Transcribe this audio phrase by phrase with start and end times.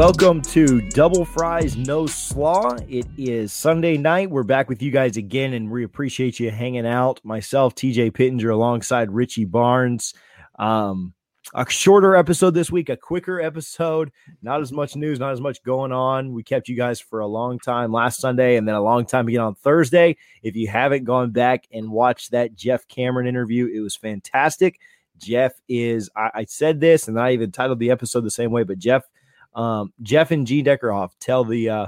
[0.00, 2.74] Welcome to Double Fries No Slaw.
[2.88, 4.30] It is Sunday night.
[4.30, 7.20] We're back with you guys again, and we appreciate you hanging out.
[7.22, 10.14] Myself, TJ Pittenger, alongside Richie Barnes.
[10.58, 11.12] Um,
[11.52, 14.10] a shorter episode this week, a quicker episode.
[14.40, 16.32] Not as much news, not as much going on.
[16.32, 19.28] We kept you guys for a long time last Sunday, and then a long time
[19.28, 20.16] again on Thursday.
[20.42, 24.80] If you haven't gone back and watched that Jeff Cameron interview, it was fantastic.
[25.18, 28.62] Jeff is, I, I said this, and I even titled the episode the same way,
[28.62, 29.04] but Jeff
[29.54, 31.86] um, Jeff and Gene Deckerhoff tell the uh,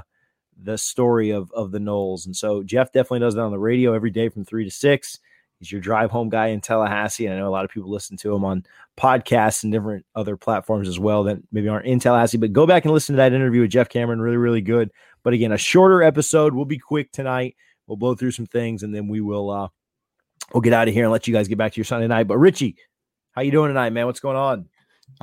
[0.61, 3.93] the story of of the Noles, and so Jeff definitely does that on the radio
[3.93, 5.19] every day from three to six.
[5.59, 8.17] He's your drive home guy in Tallahassee, and I know a lot of people listen
[8.17, 8.65] to him on
[8.97, 12.37] podcasts and different other platforms as well that maybe aren't in Tallahassee.
[12.37, 14.91] But go back and listen to that interview with Jeff Cameron, really really good.
[15.23, 16.53] But again, a shorter episode.
[16.53, 17.55] We'll be quick tonight.
[17.87, 19.69] We'll blow through some things, and then we will uh,
[20.53, 22.27] we'll get out of here and let you guys get back to your Sunday night.
[22.27, 22.75] But Richie,
[23.31, 24.05] how you doing tonight, man?
[24.05, 24.67] What's going on?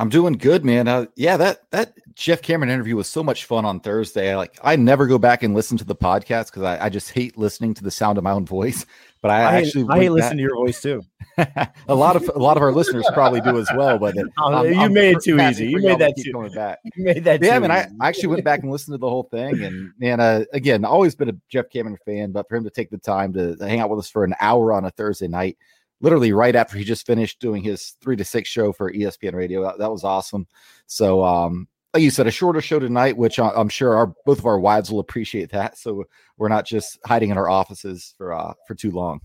[0.01, 0.89] I'm doing good, man.
[0.89, 4.33] Uh, yeah, that that Jeff Cameron interview was so much fun on Thursday.
[4.33, 7.11] I, like I never go back and listen to the podcast because I, I, just
[7.11, 8.87] hate listening to the sound of my own voice.
[9.23, 11.03] But I, I actually I hate listening to your voice too.
[11.37, 13.99] a lot of a lot of our listeners probably do as well.
[13.99, 15.67] But it, oh, you I'm made it too easy.
[15.69, 16.33] You made that too.
[16.33, 16.79] Going back.
[16.97, 17.43] You made that.
[17.43, 19.93] Yeah, I mean, I, I actually went back and listened to the whole thing, and
[20.01, 22.97] and uh, again, always been a Jeff Cameron fan, but for him to take the
[22.97, 25.59] time to hang out with us for an hour on a Thursday night
[26.01, 29.63] literally right after he just finished doing his three to six show for ESPN Radio.
[29.63, 30.47] That, that was awesome.
[30.87, 34.47] So, um, like you said, a shorter show tonight, which I'm sure our both of
[34.47, 35.77] our wives will appreciate that.
[35.77, 36.05] So
[36.37, 39.21] we're not just hiding in our offices for uh, for too long.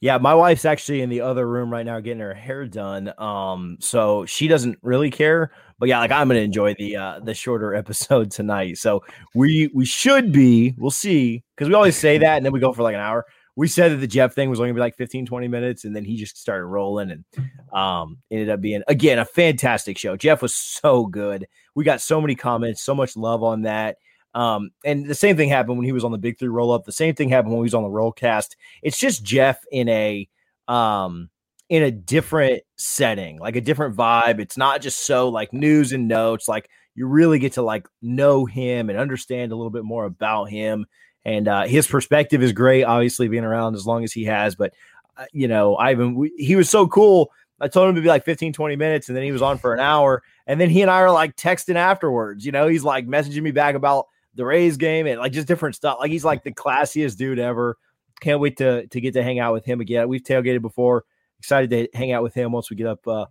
[0.00, 3.12] Yeah, my wife's actually in the other room right now getting her hair done.
[3.18, 5.50] Um, so she doesn't really care.
[5.80, 8.78] But yeah, like I'm gonna enjoy the uh the shorter episode tonight.
[8.78, 9.04] So
[9.34, 12.72] we we should be, we'll see, because we always say that and then we go
[12.72, 13.24] for like an hour
[13.58, 15.94] we said that the Jeff thing was only gonna be like 15, 20 minutes, and
[15.94, 17.24] then he just started rolling and
[17.72, 20.16] um, ended up being again a fantastic show.
[20.16, 21.48] Jeff was so good.
[21.74, 23.96] We got so many comments, so much love on that.
[24.32, 26.84] Um, and the same thing happened when he was on the Big Three roll up.
[26.84, 28.50] The same thing happened when he was on the Rollcast.
[28.80, 30.28] It's just Jeff in a
[30.68, 31.28] um
[31.68, 34.38] in a different setting, like a different vibe.
[34.38, 36.46] It's not just so like news and notes.
[36.46, 40.46] Like you really get to like know him and understand a little bit more about
[40.46, 40.86] him
[41.24, 42.84] and uh, his perspective is great.
[42.84, 44.72] Obviously, being around as long as he has, but
[45.16, 47.30] uh, you know, Ivan, we, he was so cool.
[47.60, 49.74] I told him to be like 15, 20 minutes, and then he was on for
[49.74, 50.22] an hour.
[50.46, 52.46] And then he and I are like texting afterwards.
[52.46, 55.74] You know, he's like messaging me back about the Rays game and like just different
[55.74, 55.98] stuff.
[56.00, 57.76] Like he's like the classiest dude ever.
[58.20, 60.08] Can't wait to to get to hang out with him again.
[60.08, 61.04] We've tailgated before.
[61.40, 63.26] Excited to hang out with him once we get up uh,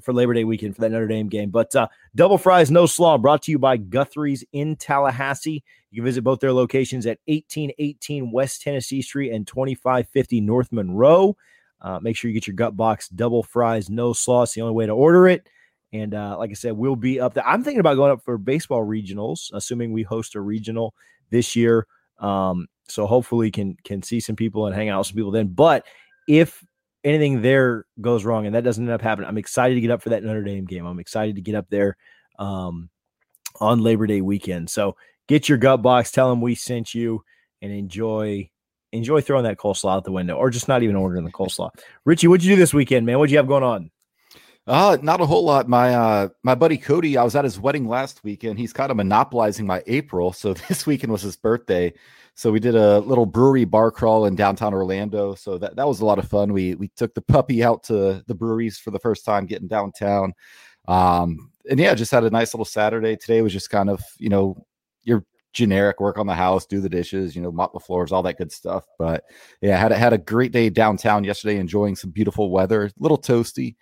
[0.00, 1.50] for Labor Day weekend for that Notre Dame game.
[1.50, 5.62] But uh, Double Fries No Slaw brought to you by Guthrie's in Tallahassee.
[5.90, 11.36] You can visit both their locations at 1818 West Tennessee Street and 2550 North Monroe.
[11.80, 14.42] Uh, make sure you get your gut box double fries, no slaw.
[14.42, 15.48] It's the only way to order it.
[15.92, 17.46] And uh, like I said, we'll be up there.
[17.46, 20.94] I'm thinking about going up for baseball regionals, assuming we host a regional
[21.30, 21.86] this year.
[22.18, 25.48] Um, so hopefully can can see some people and hang out with some people then.
[25.48, 25.84] But
[26.28, 26.64] if
[27.04, 30.02] anything there goes wrong and that doesn't end up happening, I'm excited to get up
[30.02, 30.86] for that Notre Dame game.
[30.86, 31.96] I'm excited to get up there
[32.38, 32.90] um,
[33.60, 34.70] on Labor Day weekend.
[34.70, 34.96] So
[35.28, 37.24] get your gut box, tell them we sent you,
[37.60, 38.48] and enjoy
[38.92, 41.70] enjoy throwing that coleslaw out the window, or just not even ordering the coleslaw.
[42.04, 43.18] Richie, what'd you do this weekend, man?
[43.18, 43.90] What'd you have going on?
[44.66, 45.68] Uh, not a whole lot.
[45.68, 48.58] My uh my buddy Cody, I was at his wedding last weekend.
[48.58, 50.32] He's kind of monopolizing my April.
[50.32, 51.92] So this weekend was his birthday.
[52.34, 55.34] So we did a little brewery bar crawl in downtown Orlando.
[55.34, 56.52] So that, that was a lot of fun.
[56.52, 60.32] We we took the puppy out to the breweries for the first time getting downtown.
[60.88, 63.16] Um and yeah, just had a nice little Saturday.
[63.16, 64.66] Today was just kind of, you know,
[65.04, 68.22] your generic work on the house, do the dishes, you know, mop the floors, all
[68.22, 68.86] that good stuff.
[68.98, 69.24] But
[69.60, 73.76] yeah, had had a great day downtown yesterday, enjoying some beautiful weather, a little toasty,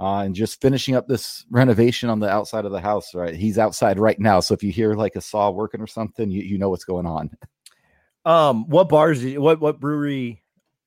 [0.00, 3.14] uh, and just finishing up this renovation on the outside of the house.
[3.14, 6.30] Right, he's outside right now, so if you hear like a saw working or something,
[6.30, 7.30] you you know what's going on.
[8.26, 9.20] Um, what bars?
[9.20, 10.42] Did you, what what brewery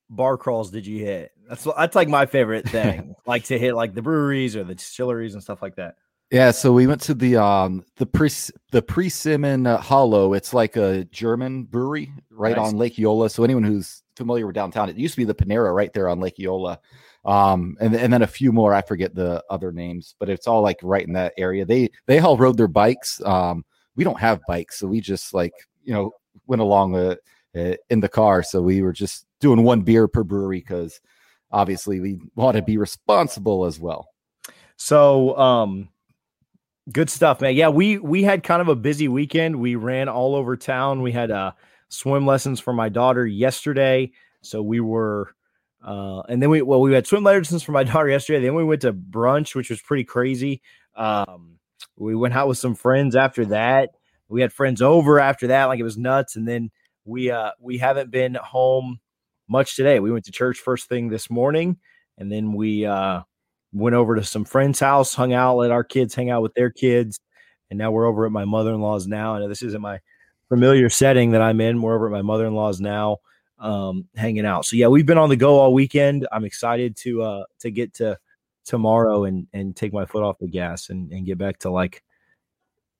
[0.09, 1.31] bar crawls did you hit?
[1.47, 5.33] That's that's like my favorite thing, like to hit like the breweries or the distilleries
[5.33, 5.95] and stuff like that.
[6.31, 8.30] Yeah, so we went to the um the pre
[8.71, 10.33] the Persimmon uh, Hollow.
[10.33, 12.68] It's like a German brewery right nice.
[12.68, 13.30] on Lake Eola.
[13.30, 16.19] So anyone who's familiar with downtown, it used to be the Panera right there on
[16.19, 16.80] Lake Eola.
[17.24, 20.62] Um and and then a few more, I forget the other names, but it's all
[20.62, 21.65] like right in that area.
[21.65, 23.21] They they all rode their bikes.
[23.24, 23.63] Um
[23.95, 25.53] we don't have bikes, so we just like,
[25.83, 26.12] you know,
[26.47, 27.15] went along uh,
[27.55, 28.43] uh in the car.
[28.43, 31.01] So we were just doing one beer per brewery cuz
[31.51, 34.07] obviously we want to be responsible as well.
[34.77, 35.89] So um
[36.91, 37.55] Good stuff, man.
[37.55, 39.59] Yeah, we we had kind of a busy weekend.
[39.59, 41.01] We ran all over town.
[41.03, 41.51] We had uh
[41.89, 44.11] swim lessons for my daughter yesterday,
[44.41, 45.35] so we were
[45.85, 48.41] Uh, and then we well we had swim lessons for my daughter yesterday.
[48.43, 50.61] Then we went to brunch, which was pretty crazy.
[50.95, 51.59] Um,
[51.97, 53.91] we went out with some friends after that.
[54.29, 56.35] We had friends over after that, like it was nuts.
[56.35, 56.71] And then
[57.05, 58.99] we uh we haven't been home
[59.47, 59.99] much today.
[59.99, 61.77] We went to church first thing this morning,
[62.17, 63.21] and then we uh
[63.73, 66.69] went over to some friend's house, hung out, let our kids hang out with their
[66.69, 67.19] kids,
[67.69, 69.37] and now we're over at my mother-in-law's now.
[69.37, 69.99] Know this isn't my
[70.47, 71.81] familiar setting that I'm in.
[71.81, 73.17] We're over at my mother-in-law's now,
[73.59, 74.65] um, hanging out.
[74.65, 76.27] So yeah, we've been on the go all weekend.
[76.31, 78.17] I'm excited to uh to get to
[78.65, 82.03] tomorrow and and take my foot off the gas and and get back to like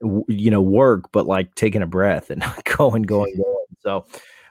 [0.00, 2.42] you know work, but like taking a breath and
[2.76, 3.66] going, going, going.
[3.80, 4.06] So,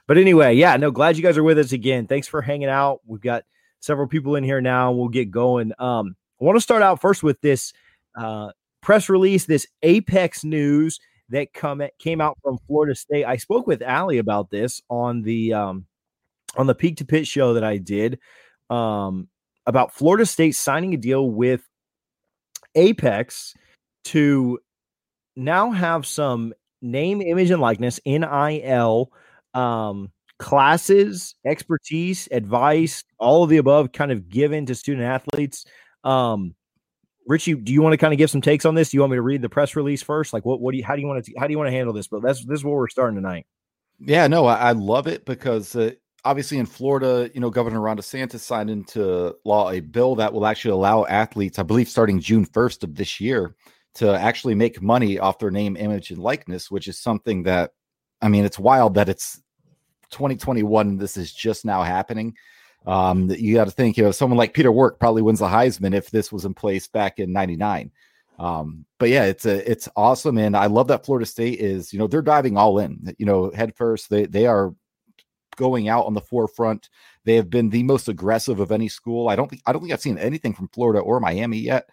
[0.06, 2.06] but anyway, yeah, no, glad you guys are with us again.
[2.06, 3.00] Thanks for hanging out.
[3.06, 3.44] We've got
[3.80, 4.92] several people in here now.
[4.92, 5.72] We'll get going.
[5.78, 7.72] Um, I want to start out first with this
[8.16, 8.50] uh,
[8.80, 13.24] press release, this Apex news that come came out from Florida State.
[13.24, 15.86] I spoke with Allie about this on the um,
[16.56, 18.18] on the Peak to Pit show that I did
[18.68, 19.28] um,
[19.66, 21.62] about Florida State signing a deal with
[22.74, 23.54] Apex
[24.04, 24.58] to
[25.36, 29.12] now have some name, image, and likeness NIL
[29.54, 35.66] um, classes, expertise, advice, all of the above, kind of given to student athletes.
[36.04, 36.54] Um,
[37.26, 38.90] Richie, do you want to kind of give some takes on this?
[38.90, 40.32] Do you want me to read the press release first?
[40.32, 41.72] Like, what, what do you, how do you want to, how do you want to
[41.72, 42.08] handle this?
[42.08, 43.46] But that's, this is where we're starting tonight.
[44.00, 45.92] Yeah, no, I, I love it because uh,
[46.24, 50.46] obviously in Florida, you know, Governor Ron DeSantis signed into law a bill that will
[50.46, 53.54] actually allow athletes, I believe, starting June 1st of this year,
[53.94, 57.72] to actually make money off their name, image, and likeness, which is something that,
[58.22, 59.40] I mean, it's wild that it's
[60.10, 60.98] 2021.
[60.98, 62.36] This is just now happening.
[62.86, 65.94] Um, you got to think, you know, someone like Peter Warrick probably wins the Heisman
[65.94, 67.90] if this was in place back in '99.
[68.38, 71.98] Um, but yeah, it's a it's awesome, and I love that Florida State is, you
[71.98, 74.08] know, they're diving all in, you know, head first.
[74.08, 74.74] They they are
[75.56, 76.88] going out on the forefront.
[77.24, 79.28] They have been the most aggressive of any school.
[79.28, 81.90] I don't think I don't think I've seen anything from Florida or Miami yet.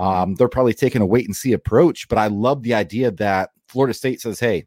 [0.00, 3.50] Um, they're probably taking a wait and see approach, but I love the idea that
[3.68, 4.66] Florida State says, "Hey,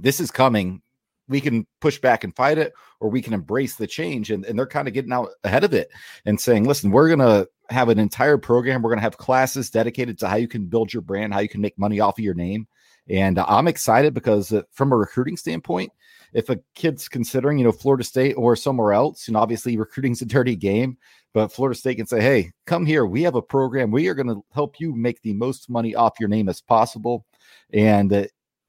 [0.00, 0.82] this is coming.
[1.28, 4.30] We can push back and fight it or we can embrace the change.
[4.30, 5.90] And, and they're kind of getting out ahead of it
[6.24, 8.82] and saying listen we're going to have an entire program.
[8.82, 11.48] We're going to have classes dedicated to how you can build your brand how you
[11.48, 12.68] can make money off of your name.
[13.08, 15.92] And i'm excited because uh, from a recruiting standpoint
[16.36, 20.26] if a kid's considering you know florida state or somewhere else know obviously recruiting's a
[20.26, 20.96] dirty game
[21.34, 23.06] but florida state can say hey come here.
[23.06, 23.90] We have a program.
[23.90, 27.24] We are going to help you make the most money off your name as possible.
[27.72, 28.24] And uh,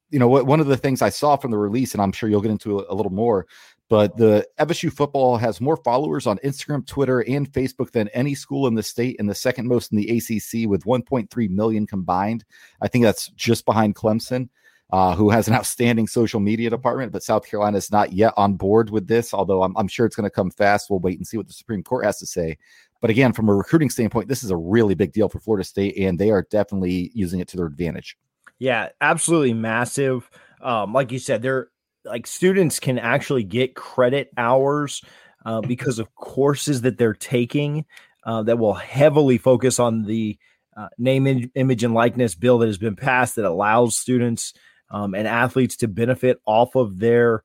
[0.09, 2.41] you know, one of the things I saw from the release, and I'm sure you'll
[2.41, 3.45] get into a little more,
[3.89, 8.67] but the FSU football has more followers on Instagram, Twitter, and Facebook than any school
[8.67, 12.45] in the state, and the second most in the ACC with 1.3 million combined.
[12.81, 14.47] I think that's just behind Clemson,
[14.91, 17.11] uh, who has an outstanding social media department.
[17.11, 20.15] But South Carolina is not yet on board with this, although I'm, I'm sure it's
[20.15, 20.89] going to come fast.
[20.89, 22.57] We'll wait and see what the Supreme Court has to say.
[23.01, 25.97] But again, from a recruiting standpoint, this is a really big deal for Florida State,
[25.97, 28.17] and they are definitely using it to their advantage.
[28.59, 30.29] Yeah, absolutely massive.
[30.61, 31.69] Um, like you said, they're
[32.05, 35.03] like students can actually get credit hours
[35.45, 37.85] uh, because of courses that they're taking
[38.23, 40.37] uh, that will heavily focus on the
[40.75, 44.53] uh, name, image, and likeness bill that has been passed that allows students
[44.89, 47.43] um, and athletes to benefit off of their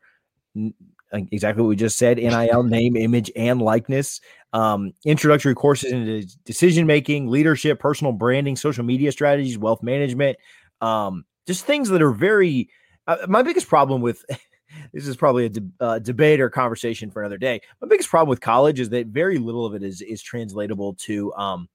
[1.13, 4.21] exactly what we just said NIL name, image, and likeness.
[4.53, 10.37] Um, introductory courses into decision making, leadership, personal branding, social media strategies, wealth management,
[10.81, 12.69] um, just things that are very.
[13.07, 14.25] Uh, my biggest problem with
[14.93, 17.61] this is probably a de- uh, debate or conversation for another day.
[17.81, 21.33] My biggest problem with college is that very little of it is is translatable to
[21.35, 21.69] um,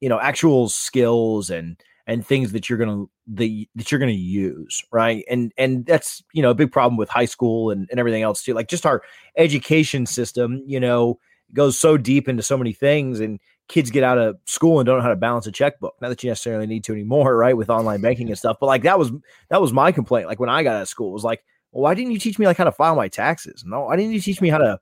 [0.00, 4.82] you know actual skills and and things that you're gonna the that you're gonna use
[4.92, 8.22] right and and that's you know a big problem with high school and, and everything
[8.22, 9.02] else too like just our
[9.36, 11.18] education system you know
[11.52, 14.98] goes so deep into so many things and kids get out of school and don't
[14.98, 15.94] know how to balance a checkbook.
[16.00, 17.56] Not that you necessarily need to anymore, right?
[17.56, 18.58] With online banking and stuff.
[18.60, 19.12] But like that was
[19.48, 20.26] that was my complaint.
[20.26, 21.42] Like when I got out of school, it was like,
[21.72, 23.64] well, why didn't you teach me like how to file my taxes?
[23.64, 24.78] No, why didn't you teach me how to,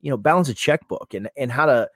[0.00, 1.88] you know, balance a checkbook and and how to,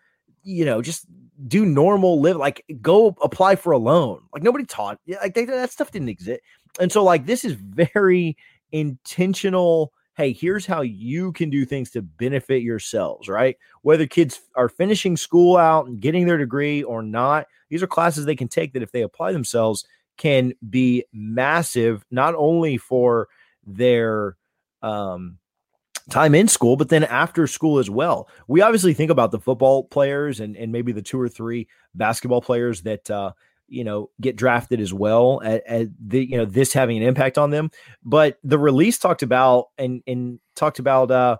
[0.43, 1.07] you know, just
[1.47, 4.23] do normal live like go apply for a loan.
[4.33, 6.41] Like nobody taught like they, that stuff didn't exist.
[6.81, 8.37] And so like this is very
[8.71, 13.57] intentional hey, here's how you can do things to benefit yourselves, right?
[13.81, 18.27] Whether kids are finishing school out and getting their degree or not, these are classes
[18.27, 19.87] they can take that if they apply themselves
[20.19, 23.29] can be massive, not only for
[23.67, 24.37] their
[24.83, 25.39] um,
[26.11, 28.29] time in school, but then after school as well.
[28.49, 32.43] We obviously think about the football players and, and maybe the two or three basketball
[32.43, 33.33] players that uh,
[33.69, 37.39] you know get drafted as well at, at, the you know this having an impact
[37.39, 37.71] on them
[38.05, 41.39] but the release talked about and and talked about uh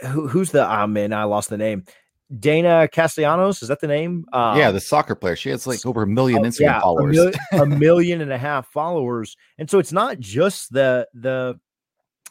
[0.00, 1.84] who, who's the ah man, I lost the name.
[2.32, 4.24] Deyna Castellanos, is that the name?
[4.32, 5.36] Um, yeah, the soccer player.
[5.36, 7.18] She has like over a million oh, Instagram yeah, followers.
[7.18, 9.36] A, mil- a million and a half followers.
[9.58, 11.60] And so it's not just the the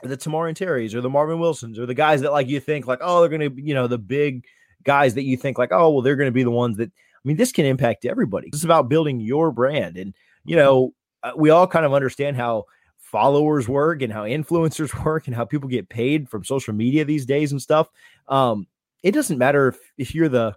[0.04, 3.00] the Tamorrion Terrys or the Marvin Wilsons or the guys that like you think like,
[3.02, 4.46] oh, they're gonna, you know, the big
[4.84, 6.92] guys that you think like, oh, well, they're gonna be the ones that
[7.24, 8.50] I mean, this can impact everybody.
[8.50, 9.98] It's about building your brand.
[9.98, 10.94] And, you know,
[11.24, 12.66] uh, we all kind of understand how
[12.98, 17.26] followers work and how influencers work and how people get paid from social media these
[17.26, 17.88] days and stuff.
[18.28, 18.68] Um,
[19.04, 20.56] it doesn't matter if, if you're the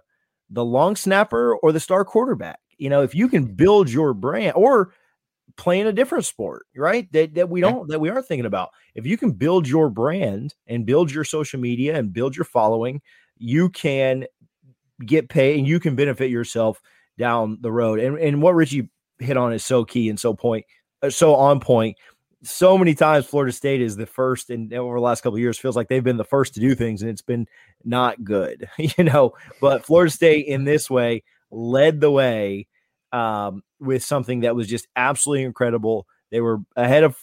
[0.49, 2.59] the long snapper or the star quarterback.
[2.77, 4.93] You know, if you can build your brand or
[5.57, 7.11] playing a different sport, right?
[7.11, 8.69] That that we don't that we aren't thinking about.
[8.95, 13.01] If you can build your brand and build your social media and build your following,
[13.37, 14.25] you can
[15.05, 16.81] get paid and you can benefit yourself
[17.17, 17.99] down the road.
[17.99, 20.65] And and what Richie hit on is so key and so point
[21.01, 21.97] uh, so on point.
[22.43, 25.75] So many times Florida State is the first and over the last couple years feels
[25.75, 27.47] like they've been the first to do things and it's been
[27.83, 29.33] not good, you know.
[29.59, 32.67] But Florida State in this way led the way
[33.11, 36.07] um, with something that was just absolutely incredible.
[36.31, 37.15] They were ahead of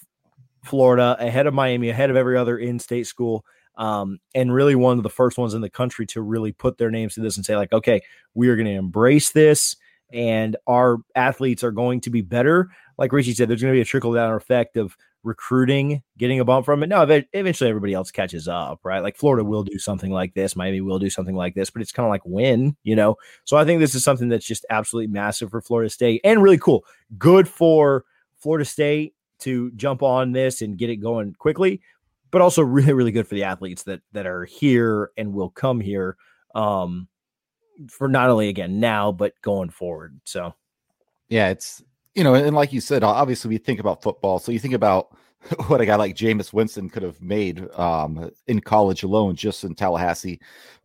[0.65, 3.45] Florida, ahead of Miami, ahead of every other in-state school
[3.77, 6.91] um, and really one of the first ones in the country to really put their
[6.91, 8.01] names to this and say like okay
[8.35, 9.77] we are going to embrace this
[10.13, 13.83] and our athletes are going to be better like richie said there's going to be
[13.83, 17.03] a trickle down effect of recruiting getting a bump from it no
[17.33, 19.01] eventually everybody else catches up right?
[19.01, 21.93] Like florida will do something like this miami will do something like this but it's
[21.93, 23.17] kind of like when you know?
[23.45, 26.59] So i think this is something that's just absolutely massive for florida state and really
[26.59, 26.85] cool.
[27.19, 28.05] Good for
[28.37, 31.81] florida state to jump on this and get it going quickly
[32.31, 35.81] but also really really good for the athletes that that are here and will come
[35.81, 36.17] here
[36.55, 37.09] um
[37.89, 40.55] for not only again now but going forward so.
[41.29, 41.83] Yeah it's
[42.15, 45.17] you know and like you said obviously we think about football so you think about
[45.67, 49.75] what a guy like Jameis Winston could have made um, in college alone, just in
[49.75, 50.41] Tallahassee.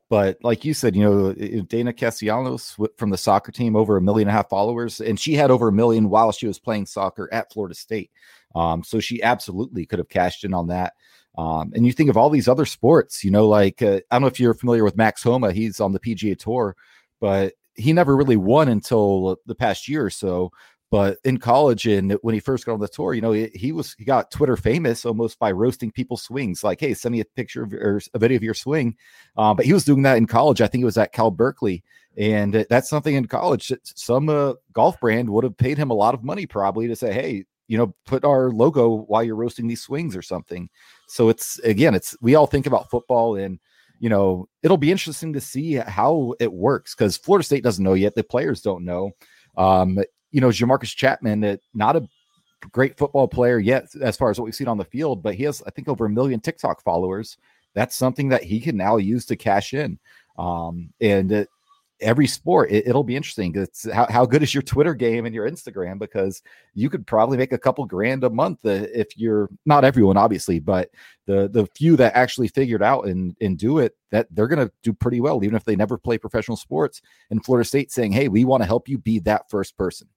[0.10, 4.28] But like you said, you know, Deyna Castellanos from the soccer team, over a million
[4.28, 7.30] and a half followers, and she had over a million while she was playing soccer
[7.32, 8.10] at Florida State.
[8.56, 10.94] Um, so she absolutely could have cashed in on that.
[11.38, 14.24] Um, and you think of all these other sports, you know, like uh, I don't
[14.24, 15.52] know if you're familiar with Max Homa.
[15.52, 16.76] He's on the PGA Tour,
[17.22, 20.52] but he never really won until the past year or so.
[20.92, 23.72] But in college and when he first got on the tour, you know, he, he
[23.72, 26.64] was he got Twitter famous almost by roasting people's swings.
[26.64, 28.96] Like, hey, send me a picture of, or a video of your swing.
[29.38, 30.62] Um, but he was doing that in college.
[30.62, 31.84] I think it was at Cal Berkeley,
[32.18, 33.68] and that's something in college.
[33.68, 36.96] That some uh, golf brand would have paid him a lot of money probably to
[36.96, 40.70] say, hey, you know, put our logo while you're roasting these swings or something.
[41.08, 43.60] So it's again, it's we all think about football and
[44.00, 47.94] you know, it'll be interesting to see how it works because Florida State doesn't know
[47.94, 48.16] yet.
[48.16, 49.12] The players don't know.
[49.58, 50.00] Um,
[50.32, 52.08] you know, Jamarcus Chatman, that not a
[52.72, 55.44] great football player yet as far as what we've seen on the field, but he
[55.44, 57.38] has, I think, over a million TikTok followers.
[57.74, 60.00] That's something that he can now use to cash in.
[60.38, 61.50] Um, and it,
[62.02, 65.36] every sport it, will be interesting it's how, how good is your twitter game and
[65.36, 66.42] your instagram because
[66.74, 70.60] you could probably make a couple grand a month uh, if you're not everyone obviously
[70.60, 70.90] but
[71.26, 74.72] the the few that actually figured out and and do it that they're going to
[74.82, 78.28] do pretty well even if they never play professional sports and florida state saying hey
[78.30, 80.08] we want to help you be that first person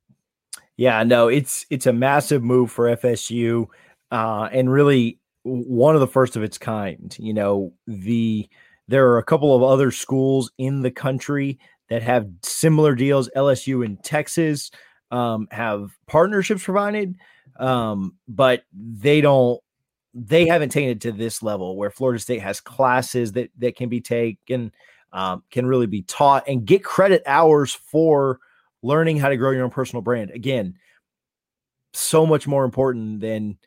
[0.76, 3.66] yeah no it's it's a massive move for fsu
[4.10, 8.48] uh and really one of the first of its kind you know the
[8.88, 13.30] there are a couple of other schools in the country that have similar deals.
[13.36, 14.70] LSU in Texas
[15.10, 17.16] um, have partnerships provided,
[17.58, 19.60] um, but they don't.
[20.14, 23.88] They haven't taken it to this level where Florida State has classes that that can
[23.88, 24.72] be taken,
[25.12, 28.40] um, can really be taught, and get credit hours for
[28.82, 30.30] learning how to grow your own personal brand.
[30.30, 30.74] Again,
[31.94, 33.58] so much more important than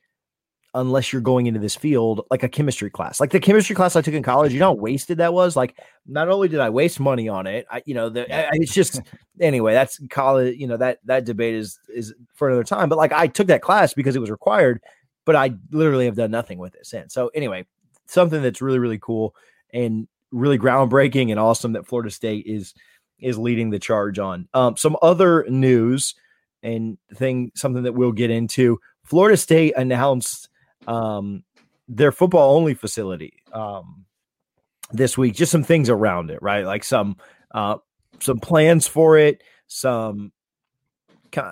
[0.75, 3.21] unless you're going into this field like a chemistry class.
[3.21, 5.55] Like the chemistry class I took in college, you know how wasted that was?
[5.55, 8.73] Like not only did I waste money on it, I you know, the, I, it's
[8.73, 9.01] just
[9.39, 13.13] anyway, that's college, you know, that that debate is is for another time, but like
[13.13, 14.81] I took that class because it was required,
[15.23, 17.13] but I literally have done nothing with it since.
[17.13, 17.65] So anyway,
[18.07, 19.33] something that's really really cool
[19.73, 22.73] and really groundbreaking and awesome that Florida State is
[23.19, 24.47] is leading the charge on.
[24.53, 26.15] Um some other news
[26.65, 28.79] and thing something that we'll get into.
[29.03, 30.49] Florida State announced
[30.87, 31.43] um,
[31.87, 34.05] their football only facility um,
[34.91, 35.35] this week.
[35.35, 36.65] Just some things around it, right?
[36.65, 37.17] Like some
[37.51, 37.77] uh,
[38.19, 40.31] some plans for it, some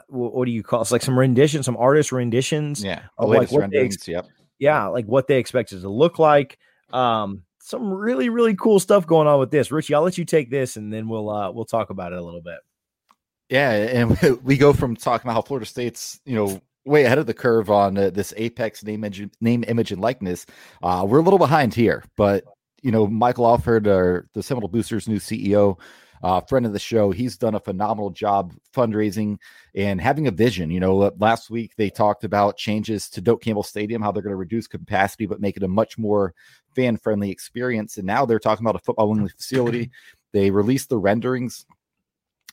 [0.08, 0.84] what do you call it?
[0.84, 2.84] It's like some renditions, some artist renditions.
[2.84, 4.26] Yeah, like what they ex- yep.
[4.60, 6.58] Yeah, like what they expect it to look like.
[6.92, 9.72] Um, some really really cool stuff going on with this.
[9.72, 12.22] Richie, I'll let you take this, and then we'll uh, we'll talk about it a
[12.22, 12.60] little bit.
[13.50, 17.26] Yeah, and we go from talking about how Florida State's you know way ahead of
[17.26, 20.46] the curve on uh, this Apex name, image, name, image, and likeness.
[20.82, 22.44] Uh, we're a little behind here, but
[22.82, 25.80] you know, Michael Alford, or the Seminole Boosters' new CEO,
[26.24, 29.38] uh, friend of the show, he's done a phenomenal job fundraising
[29.76, 30.72] and having a vision.
[30.72, 34.32] You know, last week they talked about changes to Doak Campbell Stadium, how they're going
[34.32, 36.34] to reduce capacity but make it a much Moore
[36.76, 37.98] fan friendly experience.
[37.98, 39.92] And now they're talking about a football only facility.
[40.34, 41.64] They released the renderings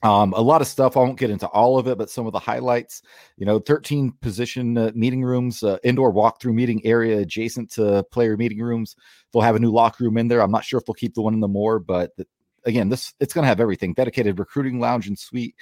[0.02, 0.96] um, a lot of stuff.
[0.96, 3.02] I won't get into all of it, but some of the highlights.
[3.36, 8.36] You know, 13 position uh, meeting rooms, uh, indoor walkthrough meeting area adjacent to player
[8.36, 8.96] meeting rooms.
[9.32, 10.42] They'll have a new locker room in there.
[10.42, 12.26] I'm not sure if they'll keep the one in the more, but the,
[12.64, 15.54] again, this it's going to have everything: dedicated recruiting lounge and suite,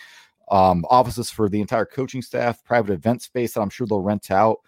[0.50, 4.30] um, offices for the entire coaching staff, private event space that I'm sure they'll rent
[4.30, 4.58] out.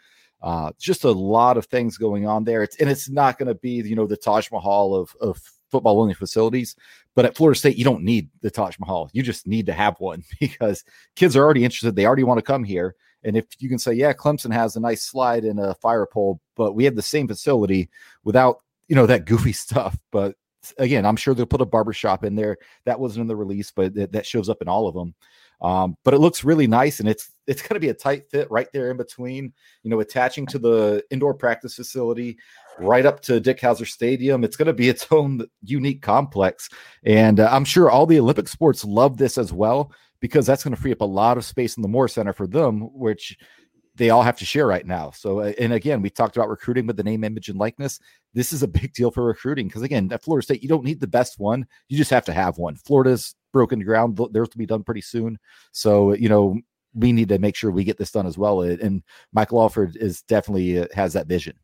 [0.43, 2.63] Uh, just a lot of things going on there.
[2.63, 6.01] It's and it's not going to be you know the Taj Mahal of of football
[6.01, 6.77] only facilities.
[7.15, 9.11] But at Florida State, you don't need the Taj Mahal.
[9.13, 10.85] You just need to have one because
[11.17, 11.97] kids are already interested.
[11.97, 12.95] They already want to come here.
[13.23, 16.41] And if you can say, yeah, Clemson has a nice slide and a fire pole,
[16.57, 17.91] but we have the same facility
[18.25, 19.99] without, you know, that goofy stuff.
[20.11, 20.37] But
[20.79, 22.59] again, I'm sure they'll put a barbershop in there.
[22.85, 25.15] That wasn't in the release, but th- that shows up in all of them.
[25.63, 28.51] Um, but it looks really nice and it's it's going to be a tight fit
[28.51, 29.53] right there in between,
[29.83, 32.39] you know, attaching to the indoor practice facility
[32.79, 34.43] right up to Dick Howser Stadium.
[34.43, 36.71] It's going to be its own unique complex.
[37.05, 40.75] And uh, I'm sure all the Olympic sports love this as well because that's going
[40.75, 43.37] to free up a lot of space in the Moore Center for them, which
[44.01, 45.11] they all have to share right now.
[45.11, 48.01] So, uh, and again, we talked about recruiting with the name, image, and likeness.
[48.33, 51.01] This is a big deal for recruiting because, again, at Florida State, you don't need
[51.01, 51.67] the best one.
[51.91, 52.77] You just have to have one.
[52.77, 54.19] Florida's broken ground.
[54.33, 55.39] Theirs will be done pretty soon.
[55.73, 56.59] So, you know,
[56.95, 58.63] we need to make sure we get this done as well.
[58.63, 59.03] And
[59.35, 61.57] Michael Alford is definitely uh, has that vision.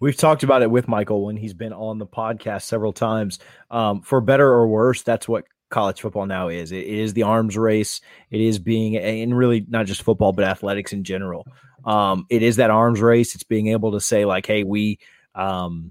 [0.00, 3.38] We've talked about it with Michael when he's been on the podcast several times.
[3.70, 6.72] Um, for better or worse, that's what college football now is.
[6.72, 8.00] It is the arms race.
[8.30, 11.46] It is being, and really not just football, but athletics in general.
[11.88, 13.34] Um, it is that arms race.
[13.34, 14.98] It's being able to say like, hey, we
[15.34, 15.90] um,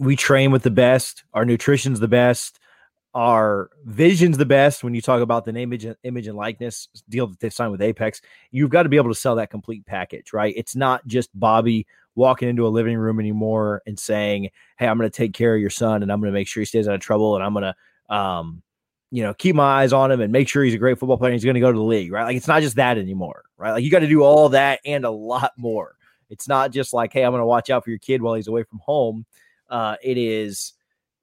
[0.00, 1.22] we train with the best.
[1.32, 2.58] Our nutrition's the best.
[3.14, 4.82] Our vision's the best.
[4.82, 7.82] When you talk about the name, image, image and likeness deal that they signed with
[7.82, 10.52] Apex, you've got to be able to sell that complete package, right?
[10.56, 15.08] It's not just Bobby walking into a living room anymore and saying, "Hey, I'm going
[15.08, 16.96] to take care of your son, and I'm going to make sure he stays out
[16.96, 18.62] of trouble, and I'm going to, um,
[19.10, 21.32] you know, keep my eyes on him and make sure he's a great football player.
[21.32, 22.24] he's going to go to the league, right?
[22.24, 23.72] Like it's not just that anymore, right?
[23.72, 25.96] Like you got to do all that and a lot more.
[26.28, 28.48] It's not just like, hey, I'm going to watch out for your kid while he's
[28.48, 29.26] away from home.
[29.70, 30.72] Uh, it is,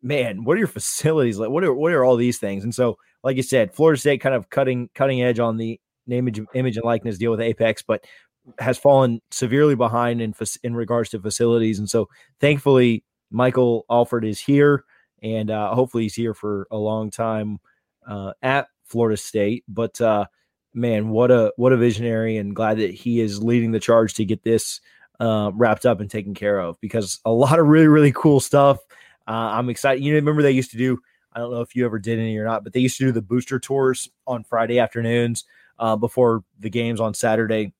[0.01, 1.49] man, what are your facilities like?
[1.49, 2.63] What are what are all these things?
[2.63, 6.39] And so, like you said, Florida State kind of cutting cutting edge on the image,
[6.53, 8.05] image and likeness deal with Apex, but
[8.59, 14.39] has fallen severely behind in in regards to facilities, and so thankfully Michael Alford is
[14.39, 14.83] here,
[15.21, 17.59] and uh, hopefully he's here for a long time
[18.07, 19.63] uh, at Florida State.
[19.67, 20.25] But uh,
[20.73, 24.25] man, what a what a visionary, and glad that he is leading the charge to
[24.25, 24.81] get this
[25.19, 28.79] uh, wrapped up and taken care of because a lot of really really cool stuff.
[29.27, 30.03] Uh, I'm excited.
[30.03, 30.99] You remember they used to do.
[31.31, 33.11] I don't know if you ever did any or not, but they used to do
[33.11, 35.45] the booster tours on Friday afternoons
[35.79, 37.73] uh, before the games on Saturday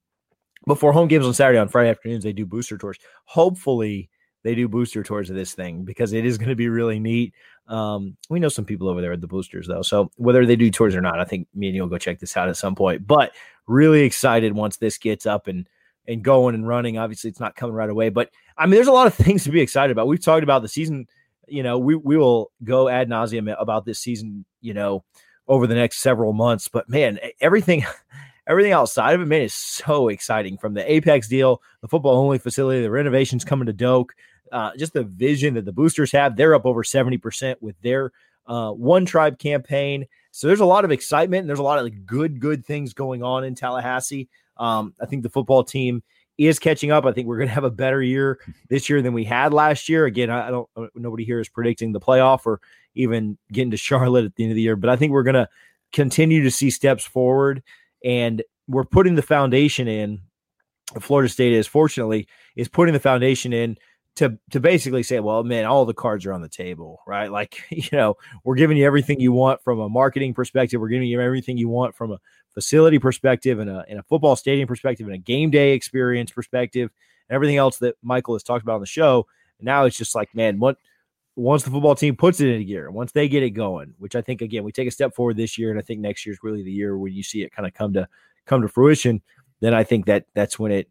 [0.68, 2.98] before home games on Saturday on Friday afternoons, they do booster tours.
[3.26, 4.10] Hopefully,
[4.44, 7.34] they do booster tours of this thing because it is going to be really neat.
[7.68, 10.70] Um, we know some people over there at the boosters though, so whether they do
[10.70, 13.08] tours or not, I think me and you'll go check this out at some point.
[13.08, 13.32] But
[13.68, 15.68] really excited once this gets up and
[16.08, 16.98] and going and running.
[16.98, 19.52] Obviously, it's not coming right away, but I mean, there's a lot of things to
[19.52, 20.08] be excited about.
[20.08, 21.08] We've talked about the season.
[21.48, 24.46] You know, we we will go ad nauseum about this season.
[24.62, 25.04] You know,
[25.48, 27.86] over the next several months, but man, everything
[28.48, 30.58] everything outside of it, man, is so exciting.
[30.58, 34.16] From the Apex deal, the football only facility, the renovations coming to Doak,
[34.52, 36.36] uh, just the vision that the boosters have.
[36.36, 38.12] They're up over 70% with their
[38.48, 40.06] uh, One Tribe campaign.
[40.32, 42.94] So there's a lot of excitement and there's a lot of like, good, good things
[42.94, 44.30] going on in Tallahassee.
[44.58, 46.04] Um, I think the football team
[46.38, 47.06] is catching up.
[47.06, 49.88] I think we're going to have a better year this year than we had last
[49.88, 50.06] year.
[50.06, 52.60] Again, I don't, uh, nobody here is predicting the playoff or
[52.96, 55.36] even getting to Charlotte at the end of the year, but I think we're going
[55.36, 55.50] to
[55.92, 57.62] continue to see steps forward
[58.04, 60.22] and we're putting the foundation in.
[61.00, 63.78] Florida State is fortunately is putting the foundation in
[64.16, 67.32] to to basically say, well, man, all the cards are on the table, right?
[67.32, 70.80] Like, you know, we're giving you everything you want from a marketing perspective.
[70.80, 72.20] We're giving you everything you want from a
[72.54, 76.92] facility perspective and a, and a football stadium perspective and a game day experience perspective
[77.28, 79.26] and everything else that Michael has talked about on the show.
[79.60, 80.78] And now it's just like, man, what
[81.36, 84.22] once the football team puts it into gear, once they get it going, which I
[84.22, 86.40] think again we take a step forward this year, and I think next year is
[86.44, 88.08] really the year when you see it kind of come to
[88.46, 89.22] come to fruition.
[89.60, 90.90] Then I think that that's when it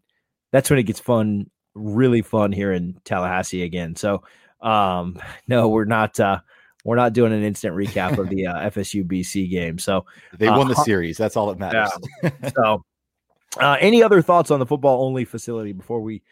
[0.51, 3.97] that's when it gets fun, really fun here in Tallahassee again.
[3.97, 4.23] So
[4.61, 6.41] um, no, we're not uh,
[6.85, 9.79] we're not doing an instant recap of the uh, FSU BC game.
[9.79, 10.07] So
[10.37, 11.17] they won the uh, series.
[11.17, 11.91] That's all that matters.
[12.23, 12.51] Yeah.
[12.55, 12.85] so
[13.61, 16.23] uh, any other thoughts on the football only facility before we